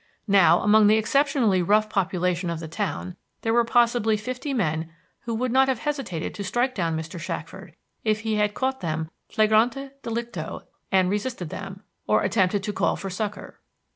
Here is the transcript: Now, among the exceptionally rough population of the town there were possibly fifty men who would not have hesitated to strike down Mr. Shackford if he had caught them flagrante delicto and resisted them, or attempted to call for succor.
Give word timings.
Now, 0.27 0.61
among 0.61 0.87
the 0.87 0.97
exceptionally 0.97 1.61
rough 1.61 1.87
population 1.87 2.49
of 2.49 2.59
the 2.59 2.67
town 2.67 3.17
there 3.43 3.53
were 3.53 3.63
possibly 3.63 4.17
fifty 4.17 4.51
men 4.51 4.91
who 5.25 5.35
would 5.35 5.51
not 5.51 5.67
have 5.67 5.77
hesitated 5.77 6.33
to 6.33 6.43
strike 6.43 6.73
down 6.73 6.97
Mr. 6.97 7.19
Shackford 7.19 7.75
if 8.03 8.21
he 8.21 8.37
had 8.37 8.55
caught 8.55 8.81
them 8.81 9.11
flagrante 9.29 9.91
delicto 10.01 10.63
and 10.91 11.07
resisted 11.11 11.49
them, 11.51 11.83
or 12.07 12.23
attempted 12.23 12.63
to 12.63 12.73
call 12.73 12.95
for 12.95 13.11
succor. 13.11 13.59